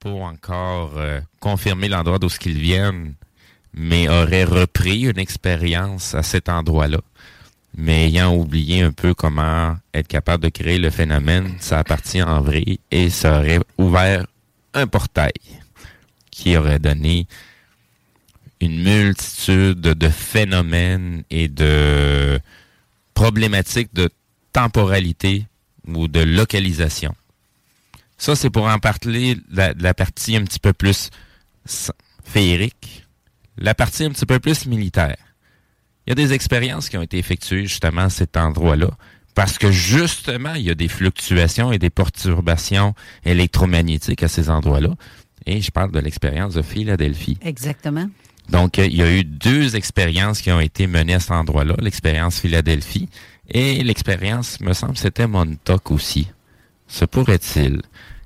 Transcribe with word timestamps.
pas 0.00 0.10
encore 0.10 0.92
euh, 0.96 1.20
l'endroit 1.88 2.18
d'où 2.18 2.28
ils 2.44 2.58
viennent, 2.58 3.14
mais 3.74 4.08
aurait 4.08 4.44
repris 4.44 5.02
une 5.02 5.18
expérience 5.18 6.14
à 6.14 6.22
cet 6.22 6.48
endroit-là. 6.48 7.00
Mais 7.76 8.06
ayant 8.06 8.34
oublié 8.34 8.82
un 8.82 8.92
peu 8.92 9.14
comment 9.14 9.76
être 9.92 10.08
capable 10.08 10.44
de 10.44 10.48
créer 10.48 10.78
le 10.78 10.90
phénomène, 10.90 11.54
ça 11.60 11.80
a 11.80 11.84
en 12.22 12.40
vrai 12.40 12.78
et 12.90 13.10
ça 13.10 13.38
aurait 13.38 13.60
ouvert 13.76 14.26
un 14.74 14.86
portail 14.86 15.32
qui 16.30 16.56
aurait 16.56 16.78
donné 16.78 17.26
une 18.60 18.82
multitude 18.82 19.80
de 19.80 20.08
phénomènes 20.08 21.22
et 21.30 21.48
de 21.48 22.40
problématiques 23.14 23.94
de 23.94 24.08
temporalité 24.52 25.46
ou 25.86 26.08
de 26.08 26.20
localisation. 26.20 27.14
Ça, 28.18 28.34
c'est 28.36 28.50
pour 28.50 28.66
en 28.66 28.78
parler 28.78 29.36
la, 29.50 29.72
la 29.78 29.94
partie 29.94 30.36
un 30.36 30.44
petit 30.44 30.58
peu 30.58 30.72
plus 30.72 31.10
féerique, 32.24 33.06
la 33.56 33.74
partie 33.74 34.04
un 34.04 34.10
petit 34.10 34.26
peu 34.26 34.38
plus 34.40 34.66
militaire. 34.66 35.16
Il 36.06 36.10
y 36.10 36.12
a 36.12 36.14
des 36.14 36.32
expériences 36.32 36.88
qui 36.88 36.96
ont 36.96 37.02
été 37.02 37.18
effectuées 37.18 37.66
justement 37.66 38.02
à 38.02 38.10
cet 38.10 38.36
endroit-là, 38.36 38.90
parce 39.34 39.58
que 39.58 39.70
justement, 39.70 40.54
il 40.54 40.62
y 40.62 40.70
a 40.70 40.74
des 40.74 40.88
fluctuations 40.88 41.70
et 41.70 41.78
des 41.78 41.90
perturbations 41.90 42.94
électromagnétiques 43.24 44.22
à 44.22 44.28
ces 44.28 44.50
endroits-là. 44.50 44.94
Et 45.46 45.60
je 45.60 45.70
parle 45.70 45.92
de 45.92 46.00
l'expérience 46.00 46.54
de 46.54 46.62
Philadelphie. 46.62 47.38
Exactement. 47.42 48.08
Donc, 48.48 48.78
il 48.78 48.96
y 48.96 49.02
a 49.02 49.10
eu 49.10 49.24
deux 49.24 49.76
expériences 49.76 50.40
qui 50.40 50.50
ont 50.50 50.60
été 50.60 50.86
menées 50.86 51.14
à 51.14 51.20
cet 51.20 51.32
endroit-là. 51.32 51.74
L'expérience 51.78 52.40
Philadelphie 52.40 53.08
et 53.50 53.82
l'expérience, 53.82 54.60
me 54.60 54.72
semble, 54.72 54.96
c'était 54.96 55.26
Montauk 55.26 55.90
aussi. 55.90 56.28
Se 56.88 57.04
pourrait-il? 57.04 57.82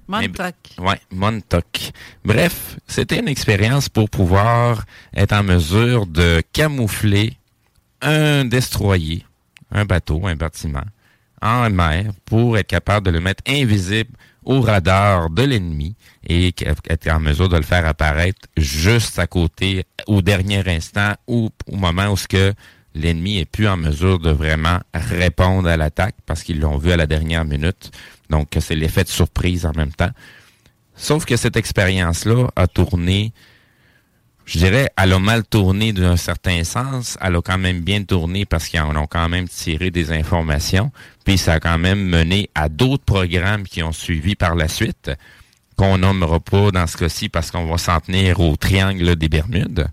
Montauk. 0.08 0.54
Oui, 0.78 0.94
Montauk. 1.10 1.92
Bref, 2.24 2.78
c'était 2.86 3.18
une 3.18 3.28
expérience 3.28 3.88
pour 3.88 4.10
pouvoir 4.10 4.84
être 5.14 5.32
en 5.32 5.42
mesure 5.42 6.06
de 6.06 6.42
camoufler 6.52 7.36
un 8.00 8.44
destroyer, 8.44 9.24
un 9.70 9.84
bateau, 9.84 10.26
un 10.26 10.34
bâtiment, 10.34 10.84
en 11.40 11.70
mer 11.70 12.12
pour 12.24 12.58
être 12.58 12.66
capable 12.66 13.06
de 13.06 13.10
le 13.12 13.20
mettre 13.20 13.42
invisible 13.48 14.10
au 14.44 14.60
radar 14.60 15.30
de 15.30 15.42
l'ennemi 15.42 15.94
et 16.26 16.52
être 16.88 17.08
en 17.08 17.20
mesure 17.20 17.48
de 17.48 17.56
le 17.56 17.62
faire 17.62 17.86
apparaître 17.86 18.48
juste 18.56 19.18
à 19.18 19.26
côté 19.26 19.84
au 20.06 20.20
dernier 20.20 20.66
instant 20.68 21.14
ou 21.28 21.50
au 21.70 21.76
moment 21.76 22.08
où 22.08 22.16
ce 22.16 22.26
que 22.26 22.52
l'ennemi 22.94 23.38
est 23.38 23.44
plus 23.44 23.68
en 23.68 23.76
mesure 23.76 24.18
de 24.18 24.30
vraiment 24.30 24.80
répondre 24.92 25.68
à 25.68 25.76
l'attaque 25.76 26.16
parce 26.26 26.42
qu'ils 26.42 26.60
l'ont 26.60 26.76
vu 26.76 26.92
à 26.92 26.96
la 26.96 27.06
dernière 27.06 27.44
minute. 27.44 27.90
Donc 28.32 28.48
c'est 28.58 28.74
l'effet 28.74 29.04
de 29.04 29.10
surprise 29.10 29.66
en 29.66 29.72
même 29.76 29.92
temps. 29.92 30.10
Sauf 30.96 31.24
que 31.26 31.36
cette 31.36 31.56
expérience-là 31.56 32.48
a 32.56 32.66
tourné, 32.66 33.32
je 34.46 34.58
dirais, 34.58 34.88
elle 34.96 35.12
a 35.12 35.18
mal 35.18 35.44
tourné 35.44 35.92
d'un 35.92 36.16
certain 36.16 36.64
sens. 36.64 37.18
Elle 37.20 37.36
a 37.36 37.42
quand 37.42 37.58
même 37.58 37.80
bien 37.80 38.02
tourné 38.02 38.46
parce 38.46 38.68
qu'ils 38.68 38.80
en 38.80 38.96
ont 38.96 39.06
quand 39.06 39.28
même 39.28 39.48
tiré 39.48 39.90
des 39.90 40.12
informations. 40.12 40.90
Puis 41.24 41.36
ça 41.36 41.54
a 41.54 41.60
quand 41.60 41.78
même 41.78 42.02
mené 42.02 42.48
à 42.54 42.70
d'autres 42.70 43.04
programmes 43.04 43.64
qui 43.64 43.82
ont 43.82 43.92
suivi 43.92 44.34
par 44.34 44.54
la 44.54 44.68
suite, 44.68 45.10
qu'on 45.76 45.98
nommera 45.98 46.40
pas 46.40 46.70
dans 46.70 46.86
ce 46.86 46.96
cas-ci 46.96 47.28
parce 47.28 47.50
qu'on 47.50 47.66
va 47.66 47.76
s'en 47.76 48.00
tenir 48.00 48.40
au 48.40 48.56
triangle 48.56 49.14
des 49.16 49.28
Bermudes. 49.28 49.88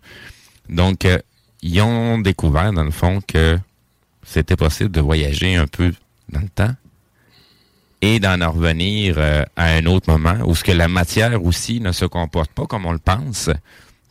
Donc, 0.69 1.03
euh, 1.03 1.19
ils 1.61 1.81
ont 1.81 2.19
découvert, 2.19 2.71
dans 2.71 2.85
le 2.85 2.91
fond, 2.91 3.19
que 3.27 3.57
c'était 4.23 4.55
possible 4.55 4.91
de 4.91 5.01
voyager 5.01 5.55
un 5.55 5.67
peu 5.67 5.93
dans 6.29 6.41
le 6.41 6.49
temps 6.49 6.75
et 8.01 8.19
d'en 8.19 8.51
revenir 8.51 9.15
euh, 9.17 9.43
à 9.55 9.65
un 9.65 9.85
autre 9.85 10.09
moment 10.09 10.37
où 10.45 10.55
ce 10.55 10.63
que 10.63 10.71
la 10.71 10.87
matière 10.87 11.43
aussi 11.43 11.81
ne 11.81 11.91
se 11.91 12.05
comporte 12.05 12.51
pas 12.51 12.65
comme 12.65 12.85
on 12.85 12.91
le 12.91 12.99
pense. 12.99 13.49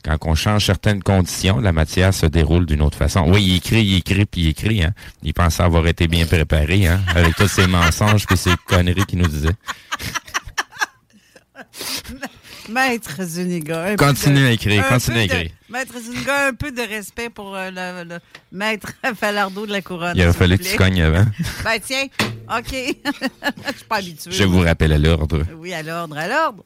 Quand 0.04 0.16
on 0.22 0.34
change 0.34 0.66
certaines 0.66 1.03
conditions, 1.03 1.59
la 1.59 1.72
matière 1.72 2.15
se 2.15 2.27
déroule 2.27 2.66
d'une 2.66 2.82
autre 2.82 2.97
façon. 2.97 3.25
Oui, 3.28 3.44
il 3.44 3.56
écrit, 3.56 3.84
il 3.84 3.97
écrit, 3.97 4.27
puis 4.27 4.43
il 4.43 4.48
écrit. 4.48 4.84
Hein. 4.84 4.93
Il 5.22 5.34
pensait 5.34 5.62
avoir 5.62 5.87
été 5.87 6.06
bien 6.06 6.25
préparé, 6.25 6.87
hein, 6.87 7.00
avec 7.15 7.34
tous 7.34 7.48
ces 7.48 7.66
mensonges 7.66 8.25
et 8.31 8.37
ces 8.37 8.54
conneries 8.66 9.06
qu'il 9.06 9.19
nous 9.19 9.27
disait. 9.27 9.48
Maître 12.69 13.25
Zuniga. 13.25 13.97
Continue 13.97 14.47
à 14.47 14.53
écrire, 14.53 14.87
continue 14.88 15.19
à 15.19 15.25
écrire. 15.25 15.50
Maître 15.70 16.00
Zuniga, 16.00 16.48
un 16.48 16.54
peu 16.54 16.72
de 16.72 16.80
respect 16.80 17.28
pour 17.28 17.54
euh, 17.54 17.70
le, 17.70 18.08
le, 18.08 18.18
maître 18.52 18.92
Falardeau 19.14 19.66
de 19.66 19.72
la 19.72 19.82
couronne. 19.82 20.14
Il 20.16 20.22
aurait 20.22 20.32
fallu 20.32 20.56
que 20.58 20.62
tu 20.64 20.76
cognes 20.76 21.02
avant. 21.02 21.26
ben 21.64 21.78
tiens, 21.84 22.06
OK. 22.50 22.72
Je 22.72 23.76
suis 23.76 23.84
pas 23.88 23.96
habitué. 23.96 24.30
Je 24.30 24.44
vous 24.44 24.60
rappelle 24.60 24.92
à 24.92 24.98
l'ordre. 24.98 25.44
Oui, 25.58 25.74
à 25.74 25.82
l'ordre, 25.82 26.16
à 26.16 26.26
l'ordre. 26.26 26.64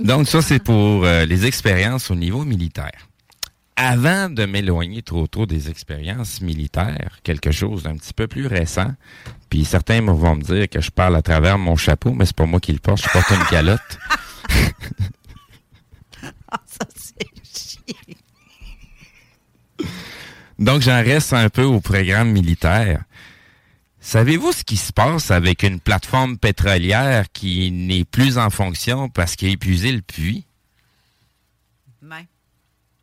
Donc 0.00 0.26
ça, 0.26 0.42
c'est 0.42 0.58
pour 0.58 1.04
euh, 1.04 1.24
les 1.24 1.46
expériences 1.46 2.10
au 2.10 2.16
niveau 2.16 2.44
militaire. 2.44 3.08
Avant 3.76 4.28
de 4.28 4.44
m'éloigner 4.44 5.02
trop 5.02 5.26
tôt 5.26 5.46
des 5.46 5.70
expériences 5.70 6.40
militaires, 6.40 7.18
quelque 7.22 7.52
chose 7.52 7.84
d'un 7.84 7.96
petit 7.96 8.12
peu 8.12 8.26
plus 8.26 8.46
récent, 8.46 8.92
puis 9.50 9.64
certains 9.64 10.00
vont 10.02 10.36
me 10.36 10.42
dire 10.42 10.68
que 10.68 10.80
je 10.80 10.90
parle 10.90 11.16
à 11.16 11.22
travers 11.22 11.58
mon 11.58 11.76
chapeau, 11.76 12.12
mais 12.12 12.26
c'est 12.26 12.36
pas 12.36 12.46
moi 12.46 12.60
qui 12.60 12.72
le 12.72 12.80
porte, 12.80 13.02
je 13.02 13.08
porte 13.08 13.30
une 13.30 13.44
calotte. 13.46 13.98
Ah, 16.50 16.60
ça, 16.66 16.86
c'est 16.94 17.31
Donc, 20.62 20.80
j'en 20.80 21.02
reste 21.02 21.32
un 21.32 21.48
peu 21.48 21.64
au 21.64 21.80
programme 21.80 22.30
militaire. 22.30 23.02
Savez-vous 23.98 24.52
ce 24.52 24.62
qui 24.62 24.76
se 24.76 24.92
passe 24.92 25.32
avec 25.32 25.64
une 25.64 25.80
plateforme 25.80 26.38
pétrolière 26.38 27.24
qui 27.32 27.72
n'est 27.72 28.04
plus 28.04 28.38
en 28.38 28.48
fonction 28.48 29.08
parce 29.08 29.34
qu'il 29.34 29.48
a 29.48 29.50
épuisé 29.50 29.90
le 29.90 30.02
puits? 30.02 30.44
Non. 32.00 32.24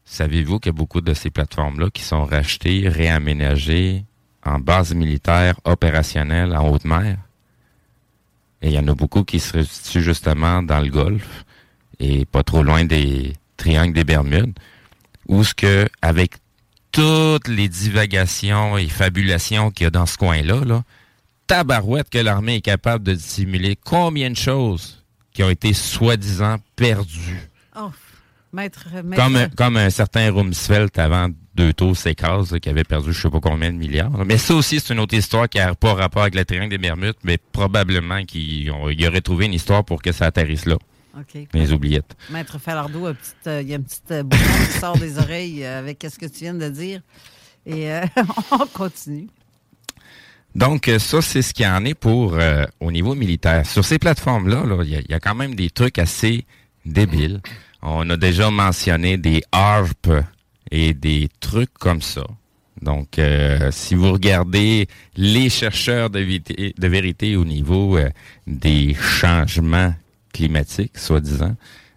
Savez-vous 0.06 0.60
qu'il 0.60 0.70
y 0.70 0.76
a 0.76 0.78
beaucoup 0.78 1.02
de 1.02 1.14
ces 1.14 1.32
plateformes-là 1.32 1.90
qui 1.90 2.02
sont 2.02 2.24
rachetées, 2.24 2.88
réaménagées 2.88 4.06
en 4.46 4.60
base 4.60 4.94
militaire 4.94 5.60
opérationnelle 5.66 6.56
en 6.56 6.70
haute 6.70 6.86
mer? 6.86 7.18
Et 8.62 8.70
il 8.70 8.74
y 8.74 8.80
en 8.80 8.88
a 8.88 8.96
beaucoup 8.96 9.26
qui 9.26 9.42
se 9.42 9.64
situent 9.64 10.02
justement 10.02 10.64
dans 10.64 10.80
le 10.80 10.90
Golfe 10.90 11.44
et 12.00 12.24
pas 12.24 12.44
trop 12.44 12.64
loin 12.64 12.86
des 12.86 13.34
triangles 13.58 13.94
des 13.94 14.06
Bermudes, 14.06 14.58
où 15.28 15.44
ce 15.44 15.54
que, 15.54 15.90
avec 16.02 16.36
toutes 17.00 17.48
les 17.48 17.70
divagations 17.70 18.78
et 18.78 18.88
fabulations 18.90 19.72
qu'il 19.72 19.86
y 19.86 19.88
a 19.88 19.90
dans 19.90 20.06
ce 20.06 20.18
coin-là, 20.18 20.66
là, 20.66 20.84
tabarouette 21.48 22.10
que 22.10 22.18
l'armée 22.18 22.56
est 22.56 22.62
capable 22.62 23.06
de 23.06 23.14
dissimuler 23.14 23.78
combien 23.78 24.30
de 24.30 24.36
choses 24.36 25.02
qui 25.32 25.42
ont 25.44 25.50
été 25.50 25.74
soi-disant 25.74 26.58
perdues. 26.76 27.40
Oh, 27.78 27.90
maître, 28.52 28.86
maître. 29.04 29.24
Comme, 29.24 29.36
un- 29.38 29.48
comme 29.50 29.78
un 29.78 29.90
certain 29.90 30.30
Rumsfeld 30.34 30.90
avant 30.98 31.30
deux 31.56 31.72
tours 31.72 31.96
s'écrase, 31.96 32.58
qui 32.62 32.68
avait 32.70 32.84
perdu 32.84 33.14
je 33.14 33.22
sais 33.22 33.30
pas 33.30 33.40
combien 33.40 33.72
de 33.72 33.78
milliards. 33.78 34.18
là. 34.18 34.26
Mais 34.26 34.38
ça 34.38 34.54
aussi, 34.56 34.82
c'est 34.82 34.94
une 34.94 35.00
autre 35.00 35.16
histoire 35.16 35.48
qui 35.48 35.58
n'a 35.58 35.76
pas 35.76 35.94
rapport 35.94 36.24
avec 36.24 36.36
le 36.36 36.44
triangle 36.44 36.70
des 36.70 36.78
Bermudes, 36.78 37.16
mais 37.24 37.38
probablement 37.38 38.26
qu'il 38.26 38.64
il 38.92 39.08
aurait 39.08 39.22
trouvé 39.22 39.46
une 39.46 39.54
histoire 39.54 39.86
pour 39.86 40.02
que 40.02 40.12
ça 40.12 40.26
atterrisse 40.26 40.66
là. 40.66 40.76
OK. 41.20 41.48
Les 41.54 41.72
oubliettes. 41.74 42.16
Maître 42.32 42.58
Falardeau, 42.60 43.08
euh, 43.08 43.62
il 43.62 43.70
y 43.70 43.74
a 43.74 43.78
un 43.78 43.82
petit 43.82 44.00
euh, 44.12 44.24
bouton 44.24 44.44
qui 44.72 44.80
sort 44.80 44.98
des 44.98 45.18
oreilles 45.18 45.64
euh, 45.64 45.80
avec 45.80 46.06
ce 46.10 46.18
que 46.18 46.26
tu 46.26 46.40
viens 46.46 46.54
de 46.54 46.70
dire. 46.70 47.02
Et 47.66 47.92
euh, 47.92 48.06
on 48.52 48.66
continue. 48.68 49.28
Donc, 50.56 50.88
euh, 50.88 50.98
ça, 51.00 51.22
c'est 51.22 51.42
ce 51.42 51.54
qu'il 51.54 51.66
y 51.66 51.70
en 51.70 51.86
est 51.86 51.94
pour 51.94 52.34
euh, 52.34 52.66
au 52.80 52.92
niveau 52.92 53.14
militaire. 53.16 53.66
Sur 53.66 53.86
ces 53.86 54.00
plateformes-là, 54.00 54.64
là, 54.66 54.82
il 54.84 54.90
y, 54.90 54.96
a- 54.96 55.00
il 55.02 55.12
y 55.12 55.14
a 55.14 55.20
quand 55.20 55.36
même 55.36 55.56
des 55.56 55.70
trucs 55.70 56.00
assez 56.00 56.46
débiles. 56.86 57.42
On 57.82 58.10
a 58.10 58.18
déjà 58.18 58.50
mentionné 58.50 59.18
des 59.18 59.42
ARP 59.52 60.08
et 60.72 60.94
des 60.94 61.30
trucs 61.40 61.74
comme 61.76 62.02
ça. 62.02 62.24
Donc, 62.82 63.20
euh, 63.20 63.70
si 63.72 63.94
vous 63.94 64.12
regardez 64.12 64.88
les 65.16 65.50
chercheurs 65.50 66.10
de, 66.10 66.20
vérité- 66.20 66.74
de 66.78 66.88
vérité 66.88 67.36
au 67.36 67.46
niveau 67.46 67.98
euh, 67.98 68.10
des 68.48 68.96
changements 68.96 69.94
climatiques, 70.34 70.98
soi-disant, 70.98 71.56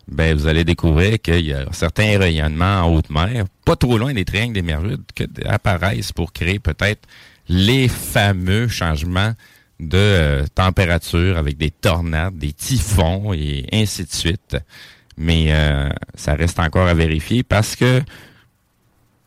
ben 0.08 0.36
vous 0.36 0.46
allez 0.46 0.64
découvrir 0.64 1.20
qu'il 1.20 1.46
y 1.46 1.52
a 1.52 1.66
certains 1.72 2.18
rayonnements 2.18 2.82
en 2.82 2.94
haute 2.94 3.10
mer, 3.10 3.44
pas 3.64 3.76
trop 3.76 3.98
loin 3.98 4.12
des 4.12 4.24
triangles 4.24 4.54
des 4.54 4.62
Bermudes, 4.62 5.04
qui 5.14 5.26
apparaissent 5.46 6.12
pour 6.12 6.32
créer 6.32 6.58
peut-être 6.58 7.08
les 7.48 7.88
fameux 7.88 8.68
changements 8.68 9.32
de 9.80 9.98
euh, 9.98 10.44
température 10.54 11.36
avec 11.36 11.56
des 11.56 11.70
tornades, 11.70 12.36
des 12.36 12.52
typhons 12.52 13.32
et 13.32 13.66
ainsi 13.72 14.04
de 14.04 14.12
suite. 14.12 14.56
Mais 15.16 15.46
euh, 15.48 15.88
ça 16.14 16.34
reste 16.34 16.58
encore 16.58 16.86
à 16.86 16.94
vérifier 16.94 17.42
parce 17.42 17.76
que 17.76 18.02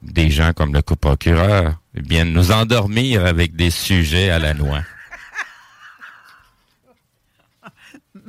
des 0.02 0.30
gens 0.30 0.54
comme 0.54 0.74
le 0.74 0.82
co-procureur 0.82 1.80
viennent 1.94 2.34
nous 2.34 2.52
endormir 2.52 3.26
avec 3.26 3.56
des 3.56 3.70
sujets 3.70 4.30
à 4.30 4.40
la 4.40 4.54
noix. 4.54 4.82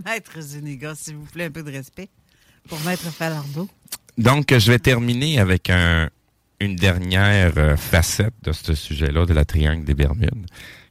Maître 0.06 0.40
Zuniga, 0.40 0.94
s'il 0.94 1.16
vous 1.16 1.24
plaît, 1.24 1.46
un 1.46 1.50
peu 1.50 1.64
de 1.64 1.72
respect 1.72 2.08
pour 2.68 2.78
Maître 2.82 3.10
Falardeau. 3.10 3.68
Donc, 4.16 4.56
je 4.56 4.70
vais 4.70 4.78
terminer 4.78 5.40
avec 5.40 5.68
un, 5.68 6.08
une 6.60 6.76
dernière 6.76 7.52
euh, 7.58 7.76
facette 7.76 8.34
de 8.44 8.52
ce 8.52 8.76
sujet-là, 8.76 9.26
de 9.26 9.34
la 9.34 9.44
triangle 9.44 9.84
des 9.84 9.94
Bermudes, 9.94 10.46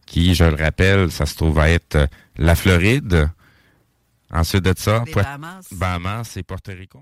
qui, 0.05 0.35
je 0.35 0.43
le 0.43 0.61
rappelle, 0.61 1.09
ça 1.11 1.25
se 1.25 1.35
trouve 1.35 1.57
à 1.59 1.69
être 1.69 1.95
euh, 1.95 2.07
la 2.35 2.55
Floride. 2.55 3.29
Ensuite 4.31 4.65
de 4.65 4.73
ça, 4.77 5.03
Les 5.05 5.13
Bahamas. 5.13 5.65
Bahamas 5.71 6.35
et 6.35 6.43
Porto 6.43 6.73
Rico. 6.73 7.01